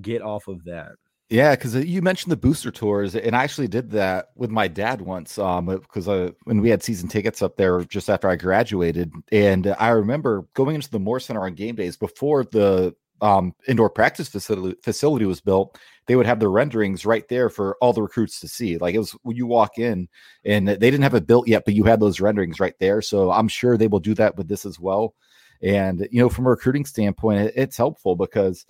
[0.00, 0.92] get off of that?
[1.30, 4.66] Yeah, because uh, you mentioned the booster tours, and I actually did that with my
[4.66, 5.38] dad once.
[5.38, 9.68] Um, because uh, when we had season tickets up there just after I graduated, and
[9.78, 14.28] I remember going into the Moore Center on game days before the um, indoor practice
[14.28, 15.78] facility facility was built.
[16.06, 18.78] They would have the renderings right there for all the recruits to see.
[18.78, 20.08] Like it was when you walk in,
[20.44, 23.02] and they didn't have it built yet, but you had those renderings right there.
[23.02, 25.14] So I'm sure they will do that with this as well.
[25.62, 28.66] And you know, from a recruiting standpoint, it's helpful because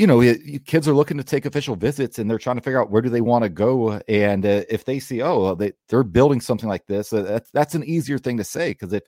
[0.00, 0.22] you know,
[0.64, 3.10] kids are looking to take official visits and they're trying to figure out where do
[3.10, 4.00] they want to go.
[4.08, 7.74] And uh, if they see, oh, they, they're building something like this, uh, that's, that's
[7.74, 8.72] an easier thing to say.
[8.72, 9.02] Cause if,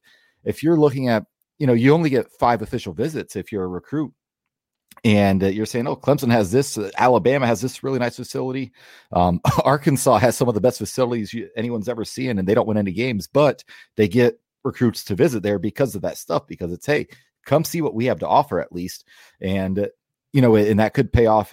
[0.45, 1.25] if you're looking at,
[1.59, 4.13] you know, you only get five official visits if you're a recruit
[5.05, 8.73] and uh, you're saying, oh, Clemson has this, uh, Alabama has this really nice facility.
[9.13, 12.69] Um, Arkansas has some of the best facilities you, anyone's ever seen, and they don't
[12.69, 13.65] win any games, but
[13.97, 17.09] they get recruits to visit there because of that stuff, because it's, hey,
[17.45, 19.07] come see what we have to offer at least.
[19.41, 19.87] And uh,
[20.33, 21.53] you know, and that could pay off.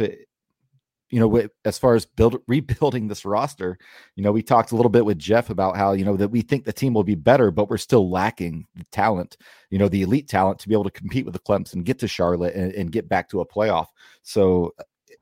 [1.09, 3.77] You know, as far as build rebuilding this roster,
[4.15, 6.41] you know, we talked a little bit with Jeff about how you know that we
[6.41, 9.37] think the team will be better, but we're still lacking the talent,
[9.69, 12.07] you know, the elite talent to be able to compete with the Clemson, get to
[12.07, 13.87] Charlotte, and, and get back to a playoff.
[14.21, 14.73] So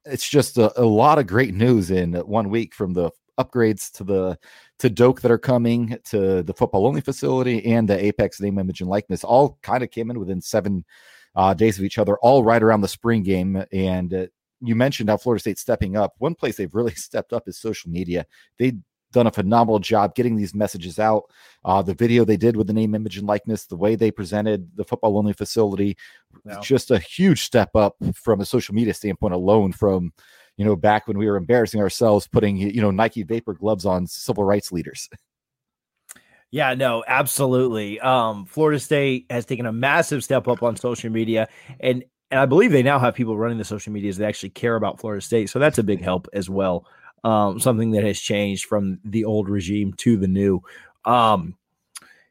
[0.05, 4.03] it's just a, a lot of great news in one week from the upgrades to
[4.03, 4.37] the
[4.79, 8.81] to Doak that are coming to the football only facility and the Apex name, image,
[8.81, 9.23] and likeness.
[9.23, 10.85] All kind of came in within seven
[11.35, 13.63] uh, days of each other, all right around the spring game.
[13.71, 14.25] And uh,
[14.61, 16.15] you mentioned how Florida State's stepping up.
[16.17, 18.25] One place they've really stepped up is social media.
[18.57, 18.77] They've
[19.11, 21.23] done a phenomenal job getting these messages out.
[21.63, 24.69] Uh, the video they did with the name, image, and likeness, the way they presented
[24.75, 25.97] the football only facility,
[26.61, 29.71] just a huge step up from a social media standpoint alone.
[29.71, 30.13] From
[30.57, 34.07] you know back when we were embarrassing ourselves putting you know Nike Vapor gloves on
[34.07, 35.09] civil rights leaders.
[36.49, 37.99] Yeah, no, absolutely.
[37.99, 41.49] Um, Florida State has taken a massive step up on social media,
[41.81, 44.75] and and I believe they now have people running the social medias that actually care
[44.75, 45.49] about Florida State.
[45.49, 46.85] So that's a big help as well.
[47.23, 50.61] Um, something that has changed from the old regime to the new.
[51.05, 51.55] Um,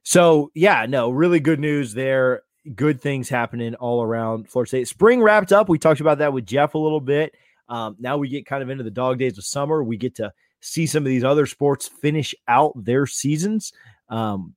[0.03, 2.43] so yeah, no, really good news there.
[2.75, 4.89] Good things happening all around Florida State.
[4.89, 5.69] Spring wrapped up.
[5.69, 7.35] We talked about that with Jeff a little bit.
[7.69, 9.83] Um, now we get kind of into the dog days of summer.
[9.83, 13.73] We get to see some of these other sports finish out their seasons.
[14.09, 14.55] Um,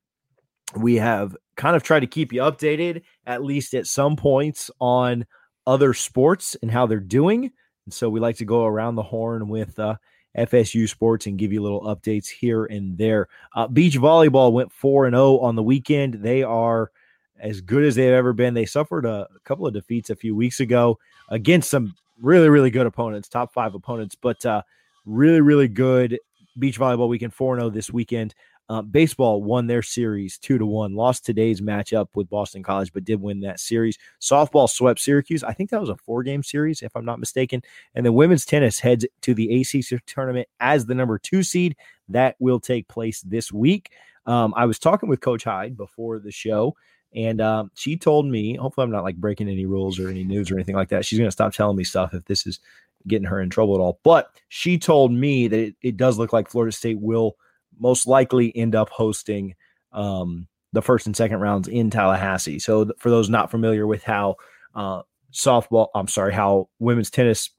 [0.76, 5.26] we have kind of tried to keep you updated, at least at some points, on
[5.66, 7.52] other sports and how they're doing.
[7.86, 9.96] And so we like to go around the horn with uh,
[10.38, 13.28] FSU sports and give you little updates here and there.
[13.56, 16.16] Uh, beach volleyball went 4 and 0 on the weekend.
[16.16, 16.92] They are
[17.40, 18.54] as good as they've ever been.
[18.54, 22.70] They suffered a, a, couple of defeats a few weeks ago against some really, really
[22.70, 24.62] good opponents, top five opponents, but uh,
[25.06, 26.20] really, really good
[26.58, 28.36] beach volleyball weekend 4 0 this weekend.
[28.70, 33.04] Uh, baseball won their series two to one, lost today's matchup with Boston College, but
[33.04, 33.98] did win that series.
[34.22, 35.44] Softball swept Syracuse.
[35.44, 37.64] I think that was a four game series, if I'm not mistaken.
[37.96, 41.76] And then women's tennis heads to the ACC tournament as the number two seed.
[42.10, 43.92] That will take place this week.
[44.28, 46.76] Um, I was talking with Coach Hyde before the show,
[47.16, 50.52] and um, she told me, hopefully, I'm not like breaking any rules or any news
[50.52, 51.06] or anything like that.
[51.06, 52.60] She's going to stop telling me stuff if this is
[53.08, 54.00] getting her in trouble at all.
[54.04, 57.36] But she told me that it, it does look like Florida State will
[57.80, 59.56] most likely end up hosting
[59.92, 62.60] um, the first and second rounds in Tallahassee.
[62.60, 64.36] So th- for those not familiar with how
[64.76, 65.02] uh,
[65.34, 67.50] softball, I'm sorry, how women's tennis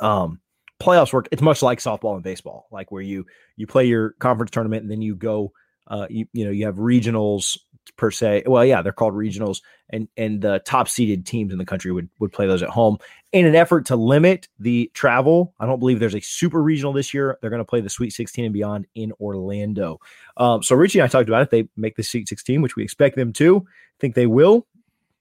[0.00, 0.40] um,
[0.80, 3.24] playoffs work, it's much like softball and baseball, like where you
[3.56, 5.52] you play your conference tournament and then you go,
[5.88, 7.58] uh, you you know, you have regionals
[7.96, 8.44] per se.
[8.46, 12.08] Well, yeah, they're called regionals, and and the top seeded teams in the country would
[12.18, 12.98] would play those at home
[13.32, 15.54] in an effort to limit the travel.
[15.60, 17.38] I don't believe there's a super regional this year.
[17.40, 20.00] They're going to play the Sweet 16 and beyond in Orlando.
[20.36, 21.50] Um, so Richie and I talked about it.
[21.50, 23.66] They make the Sweet 16, which we expect them to.
[24.00, 24.66] think they will,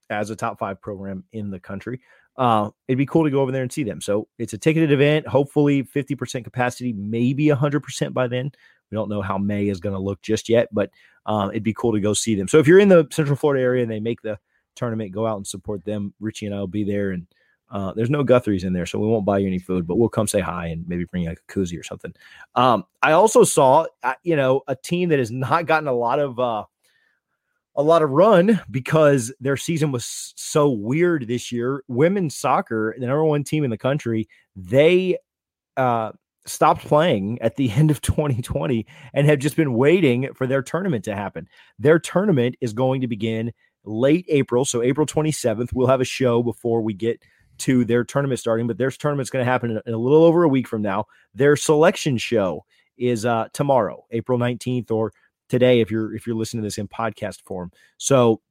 [0.10, 2.02] as a top five program in the country.
[2.38, 4.00] Uh, it'd be cool to go over there and see them.
[4.00, 5.28] So it's a ticketed event.
[5.28, 8.52] Hopefully, 50% capacity, maybe 100% by then.
[8.92, 10.90] We don't know how May is going to look just yet, but
[11.26, 12.48] um, it'd be cool to go see them.
[12.48, 14.40] So if you're in the Central Florida area and they make the
[14.76, 16.14] tournament, go out and support them.
[16.20, 17.28] Richie and I will be there, and
[17.70, 20.10] uh, there's no Guthrie's in there, so we won't buy you any food, but we'll
[20.10, 22.14] come say hi and maybe bring you like a koozie or something.
[22.56, 23.88] Um, I also saw,
[24.24, 26.64] you know, a team that has not gotten a lot of uh,
[27.76, 31.84] a lot of run because their season was so weird this year.
[31.88, 35.18] Women's soccer, the number one team in the country, they
[35.76, 36.12] uh,
[36.48, 41.06] stopped playing at the end of 2020 and have just been waiting for their tournament
[41.06, 41.48] to happen.
[41.80, 45.74] Their tournament is going to begin late April, so April 27th.
[45.74, 47.22] We'll have a show before we get
[47.60, 50.50] to their tournament starting, but their tournament's going to happen in a little over a
[50.50, 51.06] week from now.
[51.34, 52.66] Their selection show
[52.98, 55.12] is uh, tomorrow, April 19th, or
[55.50, 57.72] today if you're if you're listening to this in podcast form.
[57.98, 58.42] So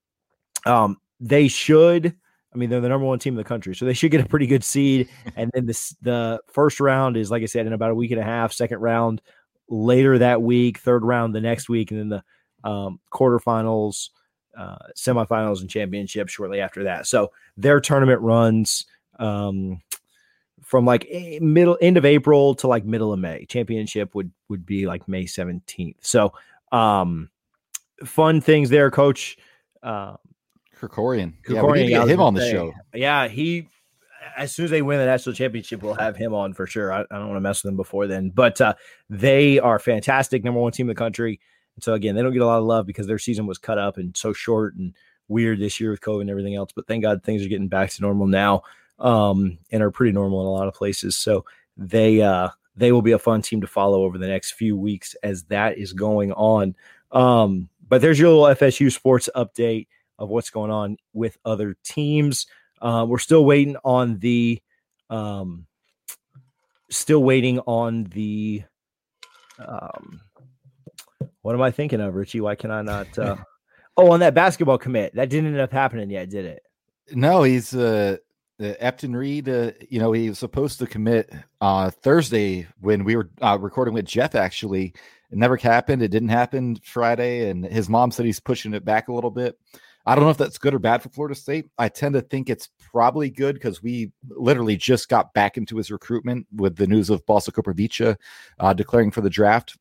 [0.64, 2.16] um, they should
[2.56, 4.28] I mean, they're the number one team in the country, so they should get a
[4.28, 5.08] pretty good seed.
[5.36, 8.20] And then this the first round is like I said in about a week and
[8.20, 8.54] a half.
[8.54, 9.20] Second round
[9.68, 10.78] later that week.
[10.78, 14.08] Third round the next week, and then the um, quarterfinals,
[14.56, 17.06] uh, semifinals, and championship shortly after that.
[17.06, 18.86] So their tournament runs
[19.18, 19.82] um,
[20.62, 21.06] from like
[21.42, 23.44] middle end of April to like middle of May.
[23.44, 25.98] Championship would would be like May seventeenth.
[26.00, 26.32] So
[26.72, 27.28] um,
[28.06, 29.36] fun things there, Coach.
[29.82, 30.16] Uh,
[30.78, 31.34] Krikorian.
[31.48, 32.72] Yeah, we need to get him on the say, show.
[32.94, 33.68] Yeah, he.
[34.36, 36.92] As soon as they win the national championship, we'll have him on for sure.
[36.92, 38.74] I, I don't want to mess with them before then, but uh,
[39.08, 41.40] they are fantastic, number one team in the country.
[41.76, 43.78] And so again, they don't get a lot of love because their season was cut
[43.78, 44.94] up and so short and
[45.28, 46.72] weird this year with COVID and everything else.
[46.74, 48.62] But thank God things are getting back to normal now,
[48.98, 51.16] um, and are pretty normal in a lot of places.
[51.16, 51.44] So
[51.76, 55.14] they uh, they will be a fun team to follow over the next few weeks
[55.22, 56.74] as that is going on.
[57.12, 59.86] Um, but there's your little FSU sports update
[60.18, 62.46] of what's going on with other teams.
[62.80, 64.60] Uh, we're still waiting on the,
[65.10, 65.66] um,
[66.90, 68.62] still waiting on the,
[69.58, 70.20] um,
[71.42, 72.40] what am I thinking of, Richie?
[72.40, 73.18] Why can I not?
[73.18, 73.36] Uh,
[73.96, 76.62] oh, on that basketball commit that didn't end up happening yet, did it?
[77.12, 78.16] No, he's uh,
[78.60, 79.48] Efton Reid.
[79.48, 83.94] Uh, you know, he was supposed to commit uh, Thursday when we were uh, recording
[83.94, 84.34] with Jeff.
[84.34, 84.94] Actually,
[85.30, 86.02] it never happened.
[86.02, 89.58] It didn't happen Friday, and his mom said he's pushing it back a little bit.
[90.06, 91.68] I don't know if that's good or bad for Florida State.
[91.78, 95.90] I tend to think it's probably good because we literally just got back into his
[95.90, 98.16] recruitment with the news of Balsa Koprivica
[98.60, 99.76] uh, declaring for the draft.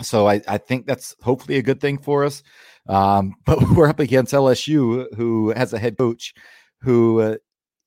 [0.00, 2.42] So I, I, think that's hopefully a good thing for us.
[2.88, 6.34] Um, but we're up against LSU, who has a head coach
[6.80, 7.36] who, uh,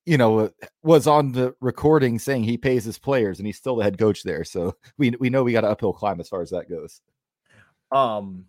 [0.06, 0.52] you know,
[0.84, 4.22] was on the recording saying he pays his players, and he's still the head coach
[4.24, 4.44] there.
[4.44, 7.02] So we we know we got an uphill climb as far as that goes.
[7.92, 8.46] Um,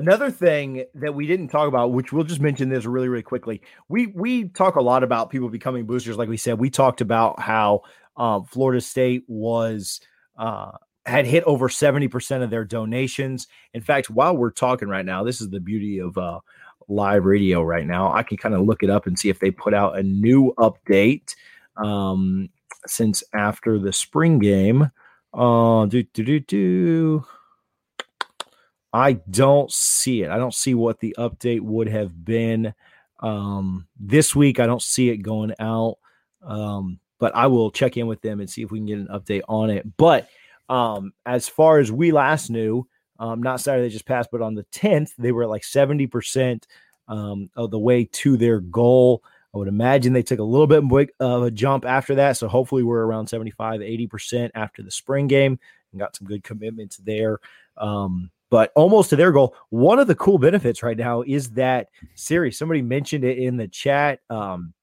[0.00, 3.60] Another thing that we didn't talk about, which we'll just mention this really, really quickly.
[3.90, 6.16] We we talk a lot about people becoming boosters.
[6.16, 7.82] Like we said, we talked about how
[8.16, 10.00] um, Florida State was
[10.38, 10.72] uh,
[11.04, 13.46] had hit over seventy percent of their donations.
[13.74, 16.40] In fact, while we're talking right now, this is the beauty of uh,
[16.88, 17.62] live radio.
[17.62, 19.98] Right now, I can kind of look it up and see if they put out
[19.98, 21.34] a new update
[21.76, 22.48] um,
[22.86, 24.90] since after the spring game.
[25.34, 27.26] Uh, do do do do.
[28.92, 30.30] I don't see it.
[30.30, 32.74] I don't see what the update would have been
[33.20, 34.58] um, this week.
[34.58, 35.98] I don't see it going out,
[36.42, 39.08] um, but I will check in with them and see if we can get an
[39.08, 39.86] update on it.
[39.96, 40.28] But
[40.68, 42.86] um, as far as we last knew,
[43.18, 46.64] um, not Saturday just passed, but on the 10th, they were like 70%
[47.06, 49.22] um, of the way to their goal.
[49.54, 52.36] I would imagine they took a little bit of a jump after that.
[52.36, 55.58] So hopefully we're around 75, 80% after the spring game
[55.92, 57.38] and got some good commitments there.
[57.76, 59.54] Um, but almost to their goal.
[59.70, 62.58] One of the cool benefits right now is that series.
[62.58, 64.20] Somebody mentioned it in the chat.
[64.28, 64.74] Um,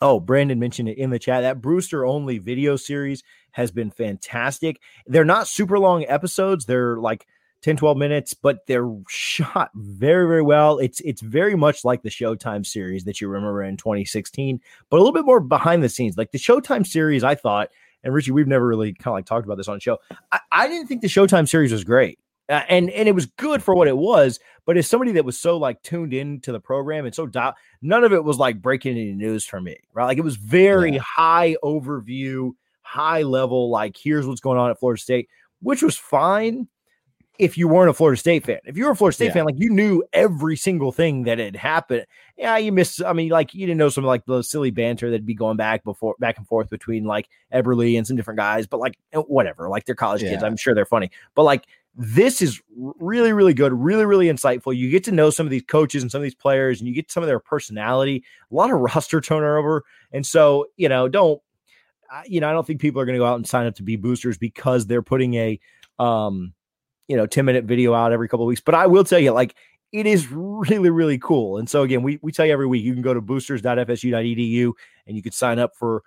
[0.00, 1.42] oh, Brandon mentioned it in the chat.
[1.42, 4.80] That Brewster only video series has been fantastic.
[5.06, 6.64] They're not super long episodes.
[6.64, 7.26] They're like
[7.62, 12.10] 10 12 minutes but they're shot very very well it's it's very much like the
[12.10, 16.18] showtime series that you remember in 2016 but a little bit more behind the scenes
[16.18, 17.70] like the showtime series i thought
[18.02, 19.96] and richie we've never really kind of like talked about this on the show
[20.30, 23.62] I, I didn't think the showtime series was great uh, and and it was good
[23.62, 24.38] for what it was.
[24.66, 28.04] But as somebody that was so like tuned into the program and so dial, none
[28.04, 30.06] of it was like breaking any news for me, right?
[30.06, 31.00] Like it was very yeah.
[31.00, 32.52] high overview,
[32.82, 33.70] high level.
[33.70, 35.28] Like here's what's going on at Florida State,
[35.60, 36.68] which was fine
[37.38, 38.60] if you weren't a Florida State fan.
[38.64, 39.32] If you were a Florida State yeah.
[39.32, 42.06] fan, like you knew every single thing that had happened.
[42.36, 43.02] Yeah, you missed.
[43.02, 45.82] I mean, like you didn't know some like the silly banter that'd be going back
[45.82, 49.68] before back and forth between like Eberle and some different guys, but like eh, whatever.
[49.68, 50.30] Like they're college yeah.
[50.30, 50.42] kids.
[50.42, 54.76] I'm sure they're funny, but like this is really, really good, really, really insightful.
[54.76, 56.94] You get to know some of these coaches and some of these players, and you
[56.94, 59.84] get some of their personality, a lot of roster turnover.
[60.12, 61.40] And so, you know, don't,
[62.26, 63.82] you know, I don't think people are going to go out and sign up to
[63.82, 65.60] be boosters because they're putting a,
[65.98, 66.52] um,
[67.08, 68.60] you know, 10 minute video out every couple of weeks.
[68.60, 69.54] But I will tell you, like,
[69.92, 71.58] it is really, really cool.
[71.58, 74.72] And so, again, we, we tell you every week you can go to boosters.fsu.edu
[75.06, 76.02] and you can sign up for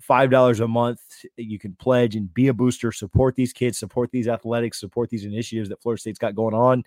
[0.00, 1.00] five dollars a month
[1.36, 2.92] you can pledge and be a booster.
[2.92, 6.84] Support these kids support these athletics support these initiatives that florida state's got going on.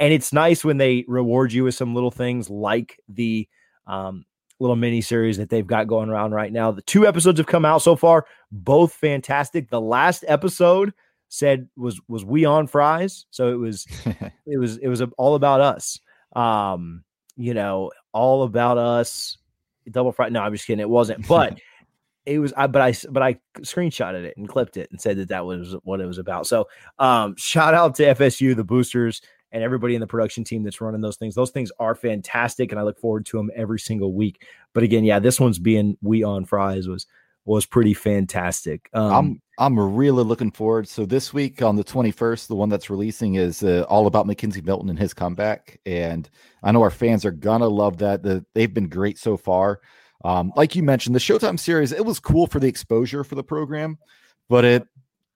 [0.00, 3.48] And it's nice when they reward you with some little things like the
[3.86, 4.24] um,
[4.58, 6.70] little mini series that they've got going around right now.
[6.70, 9.68] The two episodes have come out so far both fantastic.
[9.68, 10.92] The last episode
[11.28, 13.26] said was was we on fries.
[13.30, 13.86] So it was
[14.46, 16.00] it was it was all about us.
[16.34, 17.04] Um
[17.36, 19.38] you know all about us.
[19.90, 21.26] Double fry no i'm just kidding it wasn't.
[21.28, 21.58] But
[22.26, 25.28] it was I but I but I screenshotted it and clipped it and said that
[25.28, 26.46] that was what it was about.
[26.46, 29.20] So um shout out to FSU the boosters
[29.54, 31.34] and everybody in the production team that's running those things.
[31.34, 34.44] Those things are fantastic, and I look forward to them every single week.
[34.72, 37.06] But again, yeah, this one's being we on fries was
[37.44, 38.88] was pretty fantastic.
[38.92, 40.88] Um, I'm I'm really looking forward.
[40.88, 44.64] So this week on the 21st, the one that's releasing is uh, all about McKenzie
[44.64, 46.28] Milton and his comeback, and
[46.62, 48.22] I know our fans are gonna love that.
[48.24, 49.80] The, they've been great so far.
[50.24, 53.44] Um, like you mentioned, the Showtime series it was cool for the exposure for the
[53.44, 53.98] program,
[54.48, 54.88] but it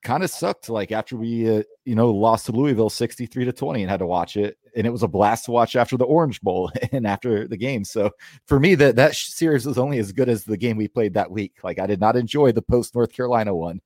[0.03, 0.69] kind of sucked.
[0.69, 4.07] Like after we, uh, you know, lost to Louisville 63 to 20 and had to
[4.07, 4.57] watch it.
[4.75, 7.85] And it was a blast to watch after the Orange Bowl and after the game.
[7.85, 8.11] So
[8.47, 11.31] for me, that, that series was only as good as the game we played that
[11.31, 11.55] week.
[11.63, 13.81] Like I did not enjoy the post North Carolina one.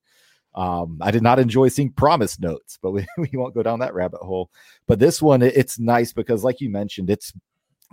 [0.55, 3.95] Um, I did not enjoy seeing promise notes, but we, we won't go down that
[3.95, 4.51] rabbit hole.
[4.87, 7.33] But this one, it, it's nice because, like you mentioned, it's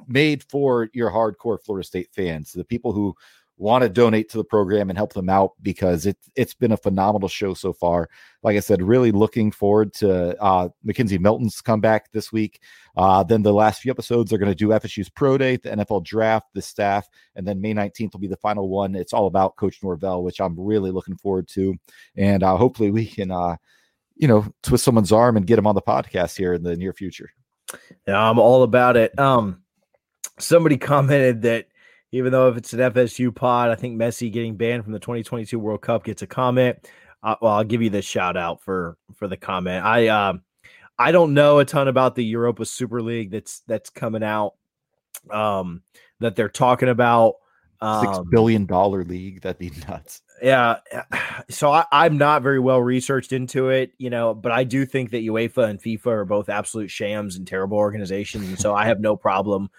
[0.08, 3.14] made for your hardcore Florida State fans, the people who
[3.60, 6.78] want to donate to the program and help them out because it, it's been a
[6.78, 8.08] phenomenal show so far.
[8.42, 12.62] Like I said, really looking forward to uh, McKenzie Milton's comeback this week.
[12.96, 16.04] Uh, then the last few episodes are going to do FSU's Pro Day, the NFL
[16.04, 18.94] Draft, the staff, and then May 19th will be the final one.
[18.94, 21.74] It's all about Coach Norvell, which I'm really looking forward to.
[22.16, 23.56] And uh, hopefully we can, uh,
[24.16, 26.94] you know, twist someone's arm and get him on the podcast here in the near
[26.94, 27.28] future.
[28.08, 29.16] Yeah, I'm all about it.
[29.18, 29.62] Um,
[30.40, 31.66] somebody commented that
[32.12, 35.58] even though if it's an FSU pod, I think Messi getting banned from the 2022
[35.58, 36.88] World Cup gets a comment.
[37.22, 39.84] Uh, well, I'll give you the shout out for for the comment.
[39.84, 40.42] I um
[40.98, 44.54] I don't know a ton about the Europa Super League that's that's coming out
[45.30, 45.82] um
[46.20, 47.34] that they're talking about
[47.80, 50.76] um, six billion dollar league that'd be nuts yeah
[51.50, 55.10] so I, i'm not very well researched into it you know but i do think
[55.10, 59.00] that uefa and fifa are both absolute shams and terrible organizations and so i have
[59.00, 59.70] no problem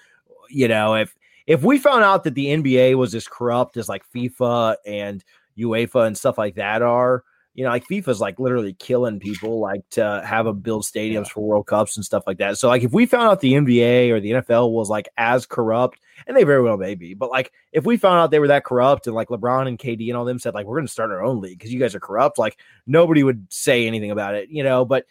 [0.52, 1.16] you know if
[1.48, 5.24] if we found out that the NBA was as corrupt as like FIFA and
[5.58, 9.82] UEFA and stuff like that are, you know, like FIFA's like literally killing people like
[9.92, 12.58] to have them build stadiums for World Cups and stuff like that.
[12.58, 16.00] So like if we found out the NBA or the NFL was like as corrupt,
[16.28, 18.64] and they very well may be, but like if we found out they were that
[18.64, 21.24] corrupt and like LeBron and KD and all them said like we're gonna start our
[21.24, 24.64] own league because you guys are corrupt, like nobody would say anything about it, you
[24.64, 24.86] know.
[24.86, 25.06] But.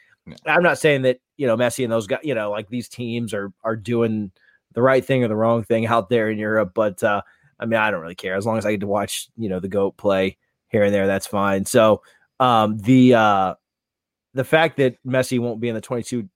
[0.47, 3.35] I'm not saying that, you know, Messi and those guys, you know, like these teams
[3.35, 4.31] are are doing
[4.73, 6.73] the right thing or the wrong thing out there in Europe.
[6.75, 7.23] But uh,
[7.59, 9.61] I mean, I don't really care as long as I get to watch, you know,
[9.61, 11.07] the goat play here and there.
[11.07, 11.65] That's fine.
[11.67, 12.03] So
[12.39, 13.55] um, the uh,
[14.35, 16.29] the fact that Messi won't be in the 22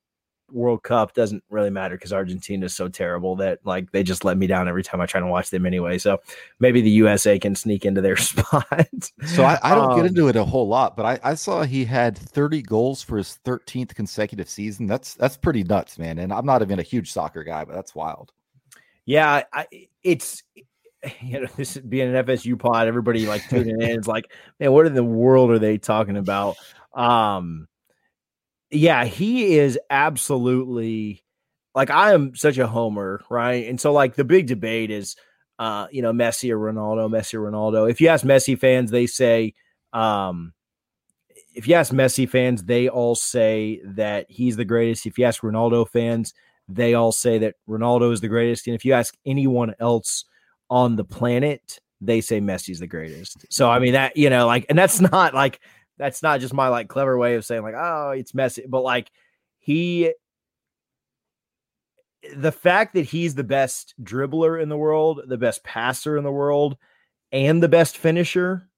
[0.51, 4.37] World Cup doesn't really matter because Argentina is so terrible that like they just let
[4.37, 5.99] me down every time I try to watch them anyway.
[5.99, 6.21] So
[6.61, 8.89] maybe the USA can sneak into their spot.
[9.27, 11.63] so I, I don't um, get into it a whole lot, but I, I, saw
[11.63, 14.87] he had 30 goals for his 13th consecutive season.
[14.87, 16.19] That's that's pretty nuts, man.
[16.19, 18.33] And I'm not even a huge soccer guy, but that's wild.
[19.07, 19.67] Yeah, I,
[20.03, 20.43] it's
[21.21, 23.99] you know this being an FSU pod, everybody like tuning in.
[23.99, 24.31] is like,
[24.61, 26.57] man, what in the world are they talking about?
[26.93, 27.67] Um,
[28.75, 31.23] yeah, he is absolutely
[31.75, 33.69] like I am such a homer, right?
[33.69, 35.17] And so like the big debate is
[35.59, 37.89] uh, you know, Messi or Ronaldo, Messi or Ronaldo.
[37.89, 39.55] If you ask Messi fans, they say
[39.93, 40.53] um
[41.55, 45.07] if you ask Messi fans, they all say that he's the greatest.
[45.07, 46.35] If you ask Ronaldo fans,
[46.69, 48.67] they all say that Ronaldo is the greatest.
[48.67, 50.25] And if you ask anyone else
[50.69, 53.47] on the planet, they say Messi's the greatest.
[53.51, 55.61] So I mean that, you know, like and that's not like
[55.99, 59.11] that's not just my like clever way of saying like oh it's messy but like
[59.59, 60.13] he
[62.37, 66.33] the fact that he's the best dribbler in the world the best passer in the
[66.33, 66.77] world
[67.33, 68.69] and the best finisher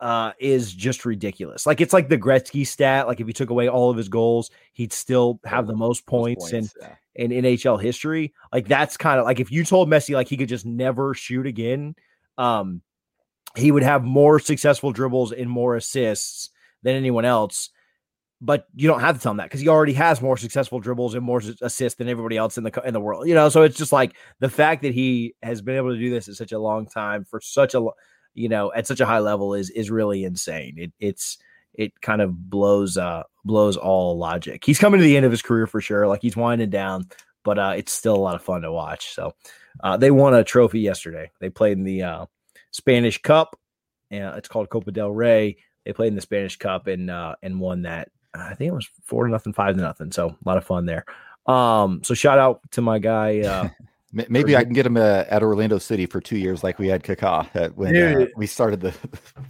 [0.00, 1.66] uh is just ridiculous.
[1.66, 4.50] Like it's like the Gretzky stat like if you took away all of his goals
[4.72, 6.94] he'd still have the most points, points in yeah.
[7.14, 8.32] in NHL history.
[8.52, 11.46] Like that's kind of like if you told Messi like he could just never shoot
[11.46, 11.96] again
[12.36, 12.82] um
[13.58, 16.50] he would have more successful dribbles and more assists
[16.82, 17.70] than anyone else.
[18.40, 21.14] But you don't have to tell him that because he already has more successful dribbles
[21.14, 23.26] and more assists than everybody else in the in the world.
[23.26, 26.10] You know, so it's just like the fact that he has been able to do
[26.10, 27.84] this at such a long time for such a
[28.34, 30.74] you know at such a high level is is really insane.
[30.76, 31.38] It it's
[31.74, 34.64] it kind of blows uh blows all logic.
[34.64, 36.06] He's coming to the end of his career for sure.
[36.06, 37.08] Like he's winding down,
[37.44, 39.14] but uh it's still a lot of fun to watch.
[39.14, 39.34] So
[39.82, 41.30] uh they won a trophy yesterday.
[41.40, 42.26] They played in the uh
[42.70, 43.58] Spanish Cup.
[44.10, 45.56] and it's called Copa del Rey.
[45.84, 48.10] They played in the Spanish Cup and uh, and won that.
[48.34, 50.12] I think it was four to nothing, five to nothing.
[50.12, 51.04] So a lot of fun there.
[51.46, 53.40] Um, so shout out to my guy.
[53.40, 53.68] Uh,
[54.12, 57.02] Maybe I can get him uh, at Orlando City for two years, like we had
[57.02, 58.92] Kaká when uh, we started the,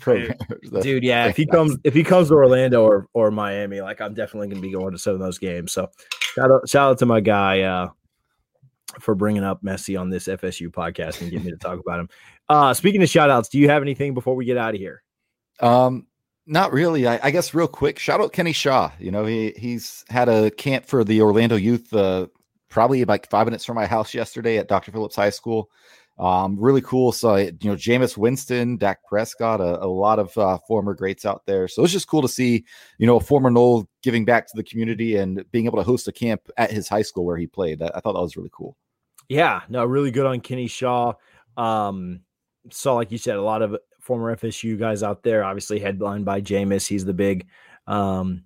[0.00, 0.36] program.
[0.48, 1.26] Dude, the, dude yeah.
[1.26, 4.60] If he comes, if he comes to Orlando or, or Miami, like I'm definitely going
[4.60, 5.72] to be going to some of those games.
[5.72, 5.88] So
[6.34, 7.90] shout out, shout out to my guy uh,
[9.00, 12.08] for bringing up Messi on this FSU podcast and getting me to talk about him.
[12.48, 15.02] Uh, speaking of shout outs, do you have anything before we get out of here?
[15.60, 16.06] Um,
[16.46, 17.06] Not really.
[17.06, 18.90] I, I, guess real quick, shout out Kenny Shaw.
[18.98, 22.28] You know, he he's had a camp for the Orlando youth, uh,
[22.70, 24.92] probably like five minutes from my house yesterday at Dr.
[24.92, 25.70] Phillips High School.
[26.18, 27.12] Um, really cool.
[27.12, 31.42] So you know, Jameis Winston, Dak Prescott, a, a lot of uh, former greats out
[31.46, 31.68] there.
[31.68, 32.64] So it's just cool to see,
[32.98, 36.08] you know, a former Nole giving back to the community and being able to host
[36.08, 37.82] a camp at his high school where he played.
[37.82, 38.76] I, I thought that was really cool.
[39.28, 41.12] Yeah, no, really good on Kenny Shaw.
[41.56, 42.20] Um,
[42.70, 45.44] saw like you said, a lot of former FSU guys out there.
[45.44, 46.86] Obviously, headlined by Jameis.
[46.86, 47.46] He's the big,
[47.86, 48.44] um,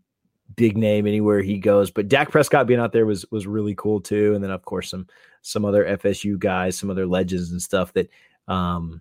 [0.57, 1.91] big name anywhere he goes.
[1.91, 4.35] But Dak Prescott being out there was was really cool too.
[4.35, 5.07] And then of course some
[5.43, 8.11] some other FSU guys, some other legends and stuff that
[8.49, 9.01] um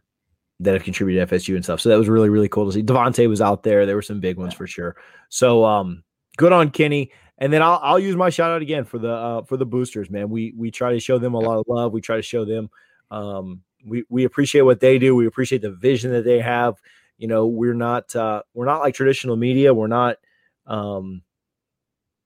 [0.59, 1.81] that have contributed to FSU and stuff.
[1.81, 2.83] So that was really really cool to see.
[2.83, 3.85] Davante was out there.
[3.85, 4.95] There were some big ones for sure.
[5.29, 6.03] So um
[6.37, 7.11] good on Kenny.
[7.37, 10.09] And then I'll I'll use my shout out again for the uh for the boosters,
[10.09, 10.29] man.
[10.29, 11.91] We we try to show them a lot of love.
[11.91, 12.69] We try to show them
[13.09, 15.15] um we we appreciate what they do.
[15.15, 16.81] We appreciate the vision that they have.
[17.17, 19.73] You know, we're not uh, we're not like traditional media.
[19.73, 20.17] We're not,
[20.65, 21.21] um,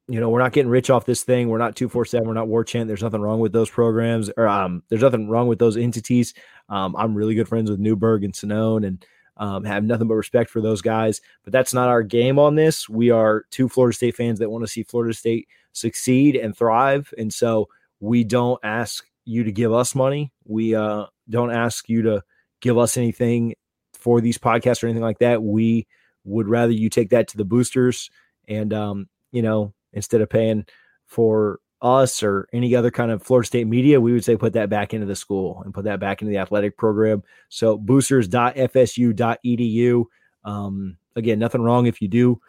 [0.08, 1.49] you know, we're not getting rich off this thing.
[1.49, 2.28] We're not two four seven.
[2.28, 2.88] We're not War Chant.
[2.88, 6.34] There's nothing wrong with those programs, or um, there's nothing wrong with those entities.
[6.70, 9.06] Um, I'm really good friends with Newberg and Sonnone, and
[9.38, 11.22] um, have nothing but respect for those guys.
[11.43, 12.88] But that's not our game on this.
[12.88, 17.14] We are two Florida State fans that want to see Florida State succeed and thrive,
[17.18, 17.68] and so
[17.99, 20.32] we don't ask you to give us money.
[20.45, 22.24] We uh, don't ask you to
[22.62, 23.56] give us anything
[23.93, 25.41] for these podcasts or anything like that.
[25.41, 25.88] We
[26.24, 28.10] would rather you take that to the boosters
[28.47, 30.66] and, um, you know, instead of paying
[31.06, 34.70] for us or any other kind of Florida State media, we would say put that
[34.70, 37.24] back into the school and put that back into the athletic program.
[37.50, 40.06] So boosters.fsu.edu.
[40.43, 42.39] Um, again, nothing wrong if you do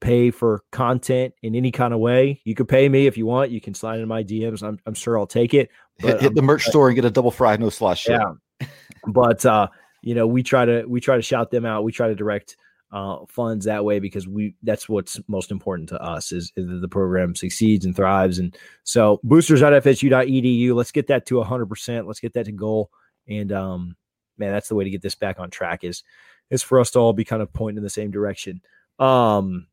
[0.00, 2.40] pay for content in any kind of way.
[2.44, 3.50] You could pay me if you want.
[3.50, 4.62] You can slide in my DMs.
[4.62, 5.70] I'm, I'm sure I'll take it.
[6.00, 8.08] But, hit, hit the merch store and get a double fried no shirt.
[8.08, 8.66] Yeah.
[9.06, 9.68] but uh,
[10.02, 11.84] you know, we try to we try to shout them out.
[11.84, 12.56] We try to direct
[12.96, 16.88] uh, funds that way because we that's what's most important to us is, is the
[16.88, 18.38] program succeeds and thrives.
[18.38, 20.74] And so boosters.fsu.edu.
[20.74, 21.66] Let's get that to 100.
[21.66, 22.90] percent Let's get that to goal.
[23.28, 23.96] And um,
[24.38, 25.84] man, that's the way to get this back on track.
[25.84, 26.04] Is
[26.48, 28.62] is for us to all be kind of pointing in the same direction.
[28.98, 29.66] Um,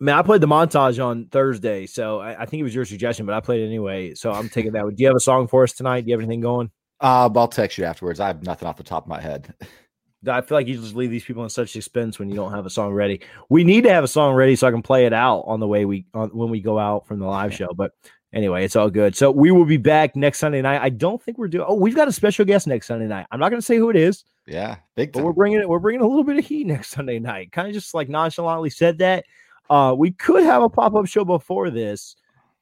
[0.00, 3.26] Man, I played the montage on Thursday, so I, I, think it was your suggestion,
[3.26, 4.14] but I played it anyway.
[4.14, 4.84] So I'm taking that.
[4.84, 6.02] Do you have a song for us tonight?
[6.02, 6.70] Do you have anything going?
[7.00, 8.20] Uh, I'll text you afterwards.
[8.20, 9.52] I have nothing off the top of my head.
[10.26, 12.66] I feel like you just leave these people in such suspense when you don't have
[12.66, 13.20] a song ready.
[13.48, 15.68] We need to have a song ready so I can play it out on the
[15.68, 17.68] way we on when we go out from the live show.
[17.72, 17.92] But
[18.32, 19.14] anyway, it's all good.
[19.16, 20.82] So we will be back next Sunday night.
[20.82, 21.66] I don't think we're doing.
[21.68, 23.26] Oh, we've got a special guest next Sunday night.
[23.30, 24.24] I'm not going to say who it is.
[24.46, 25.12] Yeah, big.
[25.12, 25.22] Time.
[25.22, 25.68] But we're bringing it.
[25.68, 27.52] We're bringing a little bit of heat next Sunday night.
[27.52, 29.24] Kind of just like nonchalantly said that.
[29.70, 32.16] Uh, we could have a pop up show before this,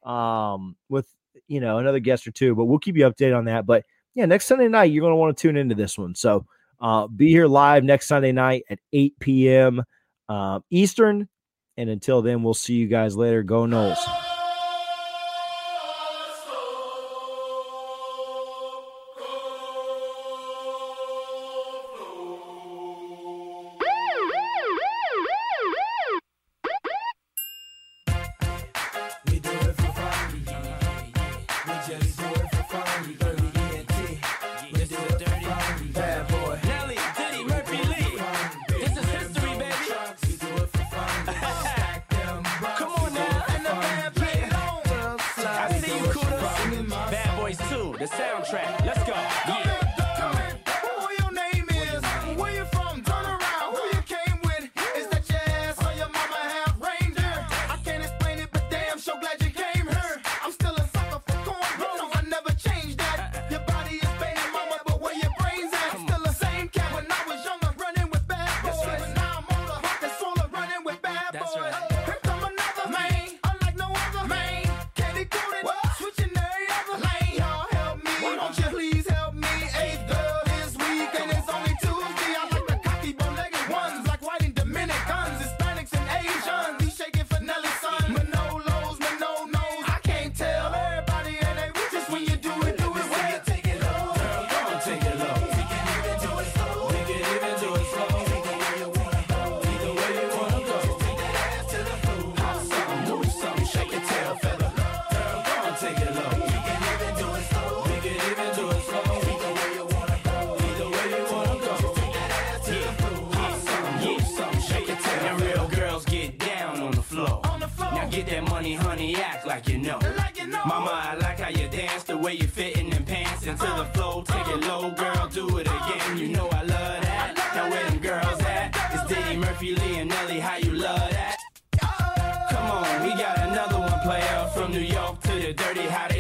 [0.05, 1.07] um, with
[1.49, 3.65] you know another guest or two, but we'll keep you updated on that.
[3.65, 3.85] But
[4.15, 6.15] yeah, next Sunday night you're going to want to tune into this one.
[6.15, 6.47] So
[6.81, 9.83] uh, be here live next Sunday night at 8 p.m.
[10.29, 11.29] Uh, Eastern.
[11.77, 13.43] And until then, we'll see you guys later.
[13.43, 14.26] Go Noles.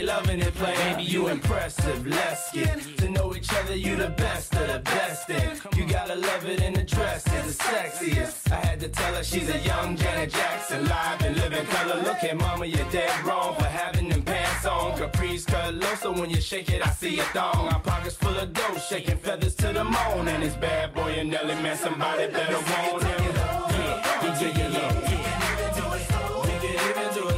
[0.06, 0.74] Loving it, play.
[0.76, 2.06] Baby, you impressive.
[2.06, 3.76] Let's get to know each other.
[3.76, 5.28] You the best of the best.
[5.28, 7.26] And you gotta love it in the dress.
[7.34, 8.52] Is the sexiest.
[8.52, 12.00] I had to tell her she's a young Janet Jackson, live and living color.
[12.02, 14.96] Look at mama, you're dead wrong for having them pants on.
[14.96, 17.68] Capris cut low, so when you shake it, I see a thong.
[17.68, 20.28] Our pockets full of dough, shaking feathers to the moon.
[20.28, 23.34] And it's bad boy and Nelly, man, somebody better want him.
[23.34, 25.06] Yeah, yeah, yeah, yeah, yeah.
[26.46, 27.35] We can even do it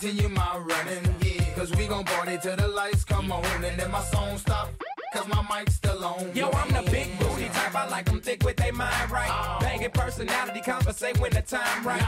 [0.00, 1.54] continue my running, yeah.
[1.54, 3.44] Cause we gon' party till the lights come on.
[3.64, 4.70] And then my song stop.
[5.12, 6.30] Cause my mic's still on.
[6.34, 7.74] Yo, I'm the big booty type.
[7.74, 9.58] I like them thick with they mind right.
[9.60, 12.02] Banging personality, compensate when the time right.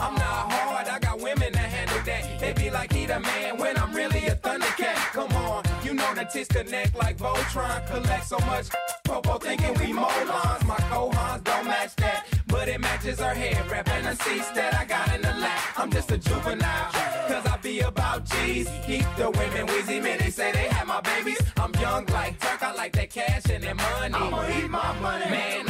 [0.00, 2.40] I'm not hard, I got women that handle that.
[2.40, 4.96] They be like, he the man when I'm really a thundercat.
[5.12, 7.86] Come on, you know the tits connect like Voltron.
[7.86, 8.66] Collect so much,
[9.04, 10.66] Popo thinking we molons.
[10.66, 12.26] My cohons don't match that,
[12.68, 15.60] but it matches her hair wrap and the seats that I got in the lap.
[15.76, 16.90] I'm just a juvenile,
[17.28, 18.68] cause I be about G's.
[18.86, 21.40] Keep the women wheezy, man, they say they have my babies.
[21.56, 24.14] I'm young like Turk, I like that cash and that money.
[24.14, 25.30] I'ma eat my money.
[25.30, 25.67] Man,